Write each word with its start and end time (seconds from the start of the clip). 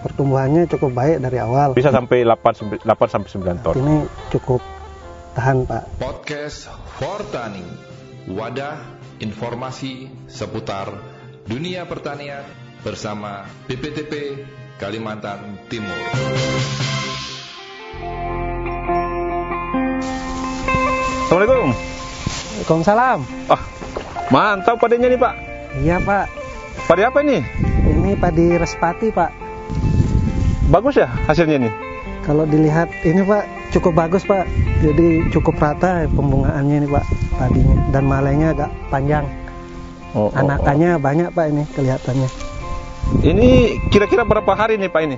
pertumbuhannya 0.00 0.66
cukup 0.66 0.90
baik 0.96 1.20
dari 1.20 1.38
awal. 1.38 1.76
Bisa 1.76 1.92
sampai 1.92 2.24
8, 2.24 2.84
8 2.84 2.88
sampai 2.88 3.28
9 3.28 3.64
ton. 3.64 3.74
Ini 3.76 3.96
cukup 4.32 4.60
tahan 5.36 5.68
Pak. 5.68 5.82
Podcast 6.00 6.72
Fortani, 6.98 7.64
wadah 8.28 8.80
informasi 9.20 10.08
seputar 10.26 10.90
dunia 11.44 11.84
pertanian 11.84 12.44
bersama 12.80 13.44
BPTP 13.68 14.44
Kalimantan 14.80 15.60
Timur. 15.68 16.00
Assalamualaikum. 21.30 21.70
Waalaikumsalam. 22.60 23.18
Ah, 23.46 23.62
mantap 24.34 24.82
padanya 24.82 25.06
nih 25.06 25.20
Pak. 25.20 25.34
Iya 25.78 25.96
Pak. 26.02 26.26
Padi 26.90 27.02
apa 27.06 27.22
ini? 27.22 27.38
Ini 27.86 28.18
padi 28.18 28.58
respati 28.58 29.14
Pak. 29.14 29.49
Bagus 30.70 30.94
ya 30.98 31.10
hasilnya 31.26 31.66
nih? 31.66 31.72
Kalau 32.22 32.46
dilihat 32.46 32.92
ini 33.02 33.26
Pak 33.26 33.72
cukup 33.74 33.92
bagus 34.06 34.22
Pak. 34.22 34.46
Jadi 34.80 35.28
cukup 35.34 35.58
rata 35.58 36.06
pembungaannya 36.08 36.84
ini 36.84 36.88
Pak 36.88 37.04
padinya 37.36 37.76
dan 37.90 38.04
malainya 38.06 38.54
agak 38.54 38.70
panjang. 38.92 39.26
Oh, 40.14 40.30
oh, 40.30 40.38
Anakannya 40.38 40.98
banyak 40.98 41.28
Pak 41.34 41.46
ini 41.50 41.62
kelihatannya. 41.74 42.28
oh. 42.28 43.22
Ini 43.26 43.78
kira-kira 43.90 44.22
berapa 44.22 44.54
hari 44.54 44.78
nih 44.78 44.90
Pak 44.90 45.02
ini? 45.02 45.16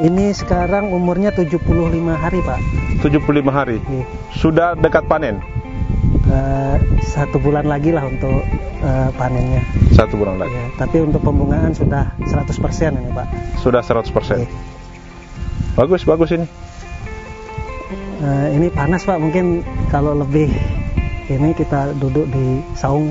Ini 0.00 0.32
sekarang 0.32 0.92
umurnya 0.92 1.32
75 1.32 1.60
hari 2.16 2.40
Pak. 2.44 2.60
75 3.04 3.48
hari. 3.52 3.80
Iya. 3.88 4.04
Sudah 4.32 4.76
dekat 4.76 5.04
panen? 5.08 5.40
Eh, 6.30 6.76
satu 7.10 7.42
bulan 7.42 7.66
lagi 7.66 7.90
lah 7.90 8.06
untuk 8.06 8.46
eh, 8.86 9.10
panennya. 9.18 9.66
Satu 9.90 10.14
bulan 10.14 10.38
lagi. 10.38 10.54
Ya, 10.54 10.66
tapi 10.78 11.02
untuk 11.02 11.18
pembungaan 11.26 11.74
sudah 11.74 12.14
100% 12.22 12.94
ini 12.94 13.10
Pak. 13.10 13.26
Sudah 13.58 13.82
100%. 13.82 14.46
Iya. 14.46 14.48
Bagus, 15.74 16.06
bagus 16.06 16.30
ini. 16.30 16.46
Eh, 18.22 18.48
ini 18.54 18.70
panas 18.70 19.02
Pak, 19.02 19.18
mungkin 19.18 19.66
kalau 19.90 20.14
lebih 20.14 20.54
ini 21.26 21.50
kita 21.50 21.98
duduk 21.98 22.30
di 22.30 22.62
saung. 22.78 23.10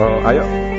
Oh, 0.00 0.18
ayo. 0.24 0.73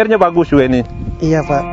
Airnya 0.00 0.16
bagus 0.16 0.48
juga 0.48 0.64
ini. 0.64 0.80
Iya 1.20 1.44
Pak. 1.44 1.64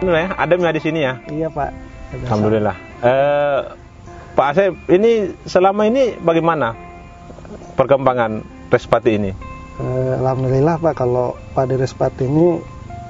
Ini 0.00 0.08
ya, 0.08 0.32
adem 0.40 0.64
ya 0.64 0.72
di 0.72 0.80
sini 0.80 1.00
ya. 1.04 1.20
Iya 1.28 1.52
Pak. 1.52 1.70
Ada 2.10 2.24
Alhamdulillah. 2.26 2.76
Eh, 3.04 3.60
Pak 4.34 4.46
Asep, 4.56 4.72
ini 4.88 5.36
selama 5.44 5.84
ini 5.84 6.16
bagaimana 6.18 6.89
perkembangan 7.74 8.44
respati 8.70 9.10
ini? 9.16 9.30
Eh, 9.80 10.14
Alhamdulillah 10.20 10.76
Pak 10.76 10.94
kalau 11.00 11.34
padi 11.56 11.74
respati 11.80 12.28
ini 12.28 12.60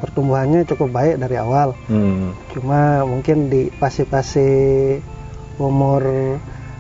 pertumbuhannya 0.01 0.65
cukup 0.65 0.89
baik 0.95 1.21
dari 1.21 1.37
awal. 1.37 1.75
Hmm. 1.91 2.33
Cuma 2.55 3.05
mungkin 3.05 3.51
di 3.53 3.69
pasi-pasi 3.75 4.49
umur 5.61 6.03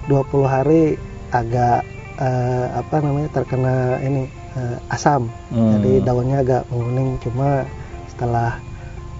20 0.09 0.47
hari 0.47 0.97
agak 1.35 1.85
eh, 2.17 2.67
apa 2.71 2.97
namanya 3.03 3.29
terkena 3.35 3.99
ini 4.01 4.31
eh, 4.57 4.95
asam. 4.95 5.29
Hmm. 5.51 5.79
Jadi 5.79 6.07
daunnya 6.07 6.47
agak 6.47 6.63
menguning. 6.71 7.19
Cuma 7.21 7.67
setelah 8.09 8.57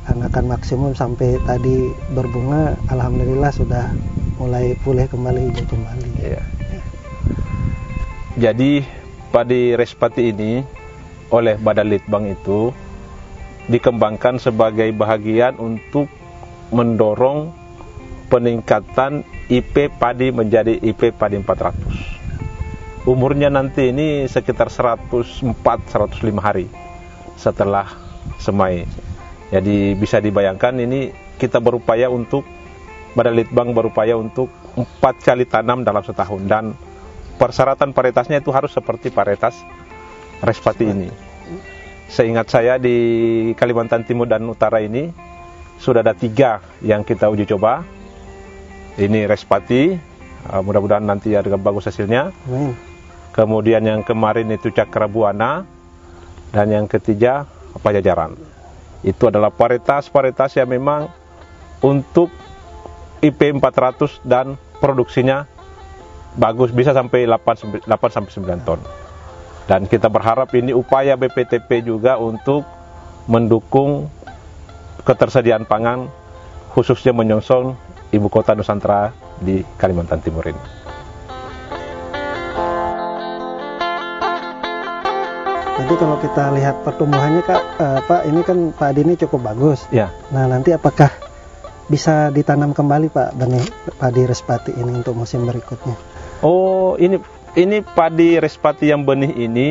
anakan 0.09 0.55
maksimum 0.55 0.93
sampai 0.97 1.39
tadi 1.47 1.93
berbunga, 2.17 2.75
alhamdulillah 2.91 3.53
sudah 3.53 3.91
mulai 4.41 4.73
pulih 4.81 5.07
kembali 5.07 5.53
hijau 5.53 5.67
kembali. 5.69 6.09
Iya. 6.25 6.60
Jadi 8.41 8.81
padi 9.29 9.77
respati 9.77 10.33
ini 10.33 10.65
oleh 11.29 11.61
Badan 11.61 11.93
Litbang 11.93 12.25
itu 12.25 12.73
dikembangkan 13.69 14.41
sebagai 14.41 14.89
bahagian 14.97 15.61
untuk 15.61 16.09
mendorong 16.73 17.53
peningkatan 18.33 19.29
IP 19.53 19.93
padi 20.01 20.33
menjadi 20.33 20.73
IP 20.73 21.13
padi 21.21 21.37
400. 21.37 23.05
Umurnya 23.05 23.53
nanti 23.53 23.93
ini 23.93 24.25
sekitar 24.25 24.73
104-105 24.73 25.61
hari 26.41 26.65
setelah 27.37 27.93
semai. 28.41 28.89
Jadi 29.53 29.93
bisa 30.01 30.17
dibayangkan 30.17 30.81
ini 30.81 31.13
kita 31.37 31.61
berupaya 31.61 32.09
untuk 32.09 32.49
Badan 33.13 33.37
Litbang 33.37 33.77
berupaya 33.77 34.17
untuk 34.17 34.49
empat 34.81 35.21
kali 35.21 35.45
tanam 35.45 35.85
dalam 35.85 36.01
setahun 36.01 36.41
dan 36.49 36.73
persyaratan 37.41 37.97
varietasnya 37.97 38.45
itu 38.45 38.53
harus 38.53 38.77
seperti 38.77 39.09
varietas 39.09 39.57
respati 40.45 40.93
ini. 40.93 41.09
Seingat 42.13 42.53
saya 42.53 42.77
di 42.77 42.97
Kalimantan 43.57 44.05
Timur 44.05 44.29
dan 44.29 44.45
Utara 44.45 44.85
ini 44.85 45.09
sudah 45.81 46.05
ada 46.05 46.13
tiga 46.13 46.61
yang 46.85 47.01
kita 47.01 47.33
uji 47.33 47.49
coba. 47.49 47.81
Ini 49.01 49.25
respati, 49.25 49.97
uh, 50.53 50.61
mudah-mudahan 50.61 51.01
nanti 51.01 51.33
ada 51.33 51.49
bagus 51.57 51.89
hasilnya. 51.89 52.29
Amin. 52.45 52.77
Kemudian 53.33 53.81
yang 53.87 54.03
kemarin 54.05 54.51
itu 54.53 54.69
Cakrabuana 54.69 55.65
dan 56.53 56.67
yang 56.69 56.85
ketiga 56.91 57.49
Pajajaran. 57.81 58.35
Itu 59.01 59.31
adalah 59.31 59.55
varietas-varietas 59.55 60.59
yang 60.61 60.69
memang 60.69 61.09
untuk 61.81 62.29
IP 63.23 63.41
400 63.57 64.21
dan 64.27 64.59
produksinya 64.83 65.47
bagus 66.39 66.71
bisa 66.71 66.95
sampai 66.95 67.27
8, 67.27 67.87
8 67.87 67.89
sampai 67.89 68.31
9 68.31 68.67
ton. 68.67 68.81
Dan 69.67 69.87
kita 69.87 70.11
berharap 70.11 70.51
ini 70.55 70.75
upaya 70.75 71.15
BPTP 71.15 71.87
juga 71.87 72.19
untuk 72.19 72.67
mendukung 73.31 74.11
ketersediaan 75.07 75.65
pangan 75.65 76.11
khususnya 76.75 77.15
menyongsong 77.15 77.75
ibu 78.11 78.27
kota 78.27 78.55
Nusantara 78.55 79.15
di 79.39 79.63
Kalimantan 79.79 80.23
Timur 80.23 80.43
ini. 80.47 80.63
Nanti 85.81 85.95
kalau 85.97 86.21
kita 86.21 86.45
lihat 86.55 86.77
pertumbuhannya 86.85 87.43
Kak, 87.43 87.63
eh, 87.81 88.01
Pak, 88.05 88.23
ini 88.29 88.41
kan 88.45 88.59
padi 88.77 89.01
ini 89.01 89.17
cukup 89.17 89.49
bagus. 89.49 89.89
Ya, 89.89 90.13
Nah, 90.29 90.45
nanti 90.45 90.77
apakah 90.77 91.09
bisa 91.89 92.29
ditanam 92.31 92.77
kembali 92.77 93.11
Pak 93.11 93.35
benih 93.35 93.65
padi 93.99 94.23
respati 94.29 94.77
ini 94.77 95.03
untuk 95.03 95.17
musim 95.17 95.49
berikutnya? 95.49 96.20
Oh, 96.41 96.97
ini 96.97 97.21
ini 97.59 97.85
padi 97.85 98.41
respati 98.41 98.89
yang 98.89 99.05
benih 99.05 99.33
ini 99.37 99.69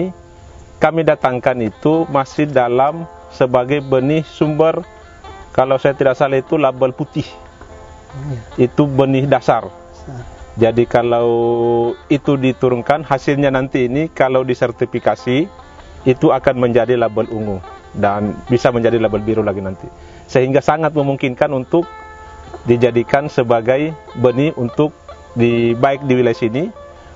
kami 0.77 1.01
datangkan 1.01 1.57
itu 1.65 2.05
masih 2.13 2.45
dalam 2.45 3.09
sebagai 3.33 3.81
benih 3.81 4.21
sumber 4.21 4.85
kalau 5.49 5.81
saya 5.81 5.97
tidak 5.97 6.13
salah 6.13 6.37
itu 6.37 6.55
label 6.55 6.93
putih. 6.93 7.25
Iya. 8.29 8.69
Itu 8.69 8.85
benih 8.85 9.25
dasar. 9.25 9.65
Sa- 9.93 10.37
Jadi 10.59 10.83
kalau 10.85 11.29
itu 12.11 12.35
diturunkan 12.35 13.07
hasilnya 13.07 13.47
nanti 13.47 13.87
ini 13.87 14.11
kalau 14.11 14.43
disertifikasi 14.43 15.47
itu 16.03 16.27
akan 16.29 16.55
menjadi 16.59 16.99
label 16.99 17.31
ungu 17.31 17.57
dan 17.95 18.35
bisa 18.51 18.67
menjadi 18.69 18.99
label 18.99 19.23
biru 19.23 19.39
lagi 19.39 19.63
nanti. 19.63 19.87
Sehingga 20.27 20.59
sangat 20.59 20.91
memungkinkan 20.91 21.47
untuk 21.55 21.87
dijadikan 22.67 23.31
sebagai 23.31 23.95
benih 24.19 24.51
untuk 24.59 24.91
di 25.39 25.71
baik 25.71 26.03
di 26.03 26.13
wilayah 26.19 26.35
sini 26.35 26.67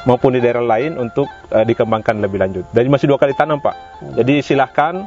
maupun 0.08 0.36
di 0.36 0.40
daerah 0.40 0.64
lain 0.64 0.96
untuk 0.96 1.28
eh, 1.52 1.68
dikembangkan 1.68 2.24
lebih 2.24 2.40
lanjut. 2.40 2.66
Dan 2.72 2.88
masih 2.88 3.12
dua 3.12 3.20
kali 3.20 3.36
tanam 3.36 3.60
Pak. 3.60 3.76
Jadi 4.16 4.40
silahkan 4.40 5.04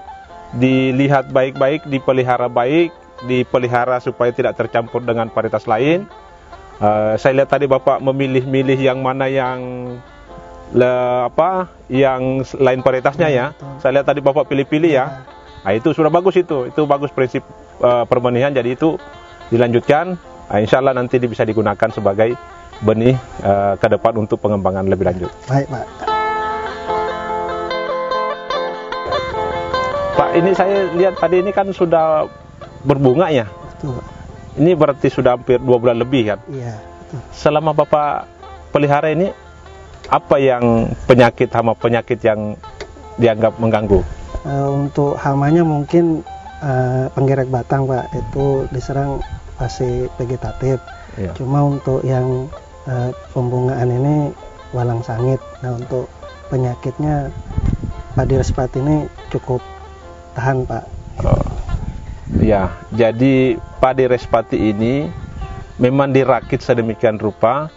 dilihat 0.57 1.33
baik-baik, 1.33 1.89
dipelihara 1.89 2.53
baik, 2.53 2.93
dipelihara 3.25 4.01
supaya 4.05 4.33
tidak 4.33 4.61
tercampur 4.61 5.01
dengan 5.01 5.33
varietas 5.33 5.65
lain. 5.65 6.05
Eh, 6.77 7.15
saya 7.17 7.33
lihat 7.43 7.49
tadi 7.49 7.65
Bapak 7.65 8.05
memilih-milih 8.05 8.77
yang 8.77 9.01
mana 9.01 9.29
yang 9.29 9.61
le, 10.77 10.93
apa 11.29 11.73
yang 11.89 12.45
lain 12.45 12.81
varietasnya 12.85 13.29
ya. 13.33 13.47
Saya 13.81 14.01
lihat 14.01 14.07
tadi 14.13 14.21
Bapak 14.21 14.49
pilih-pilih 14.49 14.93
ya. 14.93 15.25
Nah, 15.65 15.73
itu 15.75 15.93
sudah 15.93 16.13
bagus 16.13 16.37
itu. 16.37 16.69
Itu 16.69 16.85
bagus 16.85 17.13
prinsip 17.13 17.45
eh, 17.81 18.05
perbenihan 18.09 18.53
jadi 18.53 18.77
itu 18.77 19.01
dilanjutkan. 19.53 20.17
Nah, 20.47 20.59
insya 20.63 20.79
Allah 20.79 20.95
nanti 20.95 21.19
bisa 21.21 21.43
digunakan 21.43 21.91
sebagai 21.91 22.39
benih 22.85 23.17
eh, 23.41 23.75
ke 23.81 23.87
depan 23.89 24.13
untuk 24.21 24.41
pengembangan 24.41 24.85
lebih 24.85 25.09
lanjut. 25.09 25.31
Baik 25.49 25.67
Pak. 25.71 25.87
Pak, 30.17 30.31
ini 30.33 30.51
saya 30.57 30.89
lihat 30.97 31.21
tadi 31.21 31.45
ini 31.45 31.53
kan 31.53 31.69
sudah 31.73 32.25
berbunga 32.85 33.29
ya. 33.29 33.45
Betul. 33.49 34.01
Ini 34.57 34.73
berarti 34.73 35.13
sudah 35.13 35.37
hampir 35.37 35.61
dua 35.61 35.77
bulan 35.77 36.01
lebih 36.01 36.33
kan. 36.33 36.39
Iya, 36.49 36.81
betul. 36.81 37.21
Selama 37.37 37.77
Bapak 37.77 38.25
pelihara 38.73 39.13
ini, 39.13 39.29
apa 40.09 40.41
yang 40.41 40.89
penyakit 41.05 41.53
hama 41.53 41.77
penyakit 41.77 42.17
yang 42.25 42.57
dianggap 43.21 43.61
mengganggu? 43.61 44.01
Eh, 44.49 44.69
untuk 44.73 45.21
hamanya 45.21 45.61
mungkin 45.61 46.25
eh, 46.65 47.13
penggerak 47.13 47.53
batang 47.53 47.85
Pak 47.85 48.09
itu 48.17 48.65
diserang 48.73 49.21
fase 49.61 50.09
vegetatif. 50.17 50.81
Iya. 51.21 51.33
Cuma 51.37 51.65
untuk 51.77 52.01
yang 52.05 52.49
eh, 52.87 53.11
pembungaan 53.35 53.91
ini 53.91 54.17
walang 54.75 55.03
sangit. 55.03 55.39
Nah 55.63 55.77
untuk 55.77 56.11
penyakitnya 56.51 57.31
padi 58.15 58.35
respat 58.39 58.73
ini 58.79 59.07
cukup 59.29 59.61
tahan 60.39 60.65
Pak. 60.65 60.85
Oh. 61.27 61.47
Ya, 62.43 62.75
jadi 62.91 63.55
padi 63.79 64.11
respati 64.11 64.59
ini 64.75 65.07
memang 65.79 66.11
dirakit 66.11 66.59
sedemikian 66.59 67.23
rupa 67.23 67.71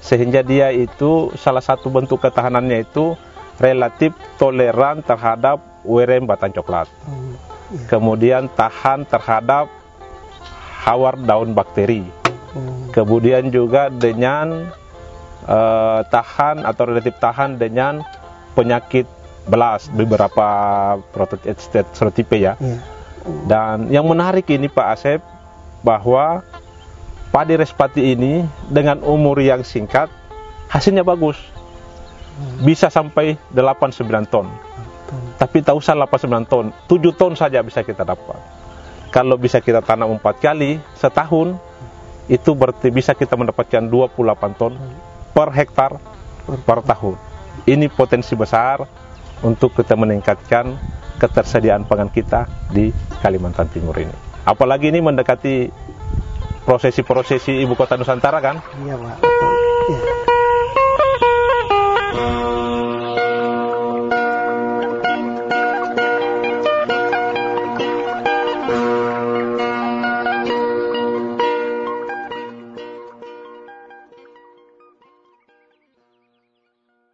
sehingga 0.00 0.40
dia 0.40 0.72
itu 0.72 1.28
salah 1.36 1.60
satu 1.60 1.92
bentuk 1.92 2.24
ketahanannya 2.24 2.88
itu 2.88 3.12
relatif 3.60 4.16
toleran 4.40 5.04
terhadap 5.04 5.60
werem 5.84 6.24
batang 6.24 6.52
coklat. 6.56 6.88
Hmm, 7.04 7.36
iya. 7.76 7.86
Kemudian 7.92 8.48
tahan 8.56 9.04
terhadap 9.04 9.68
hawar 10.80 11.20
daun 11.20 11.52
bakteri. 11.52 12.19
Hmm, 12.50 12.90
Kemudian 12.90 13.48
juga 13.54 13.88
dengan 13.88 14.70
eh, 15.46 16.00
tahan 16.06 16.66
atau 16.66 16.82
relatif 16.90 17.14
tahan 17.22 17.56
dengan 17.56 18.02
penyakit 18.58 19.06
belas 19.46 19.88
beberapa 19.90 20.48
prototipe 21.14 21.86
serotipe 21.94 22.36
ya. 22.36 22.54
iya. 22.60 22.78
Dan 23.46 23.92
yang 23.92 24.08
menarik 24.08 24.48
ini 24.48 24.66
Pak 24.66 24.86
Asep 24.96 25.20
bahwa 25.84 26.40
padi 27.30 27.54
respati 27.56 28.16
ini 28.16 28.44
dengan 28.68 29.00
umur 29.04 29.38
yang 29.40 29.60
singkat 29.62 30.08
hasilnya 30.68 31.04
bagus. 31.04 31.36
Bisa 32.64 32.88
sampai 32.88 33.36
8-9 33.52 34.24
ton. 34.32 34.48
Tapi 35.36 35.60
tak 35.60 35.76
usah 35.76 35.92
8-9 35.92 36.48
ton, 36.48 36.72
7 36.88 37.12
ton 37.12 37.32
saja 37.36 37.60
bisa 37.60 37.84
kita 37.84 38.00
dapat. 38.04 38.40
Kalau 39.12 39.36
bisa 39.36 39.60
kita 39.60 39.84
tanam 39.84 40.16
4 40.16 40.40
kali 40.40 40.80
setahun, 40.96 41.58
itu 42.30 42.54
berarti 42.54 42.94
bisa 42.94 43.10
kita 43.18 43.34
mendapatkan 43.34 43.82
28 43.90 44.14
ton 44.54 44.78
per 45.34 45.50
hektar 45.50 45.98
per 46.62 46.78
tahun. 46.86 47.18
Ini 47.66 47.90
potensi 47.90 48.38
besar 48.38 48.86
untuk 49.42 49.74
kita 49.74 49.98
meningkatkan 49.98 50.78
ketersediaan 51.18 51.84
pangan 51.84 52.08
kita 52.08 52.46
di 52.70 52.94
Kalimantan 53.18 53.66
Timur 53.68 53.98
ini. 53.98 54.14
Apalagi 54.46 54.88
ini 54.94 55.02
mendekati 55.02 55.68
prosesi-prosesi 56.64 57.60
ibu 57.60 57.74
kota 57.74 57.98
Nusantara 57.98 58.38
kan? 58.38 58.62
Iya 58.80 58.94
Pak. 58.94 59.16
Iya. 59.90 60.29